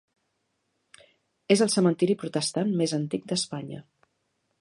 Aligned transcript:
És 1.55 1.61
el 1.65 1.71
cementiri 1.73 2.15
protestant 2.23 2.73
més 2.81 2.95
antic 2.99 3.29
d'Espanya. 3.33 3.83